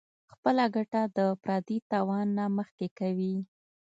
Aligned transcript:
خپله 0.31 0.65
ګټه 0.75 1.01
د 1.17 1.19
پردي 1.43 1.77
تاوان 1.91 2.27
نه 2.37 2.45
مخکې 2.57 2.87
کوي- 2.99 3.35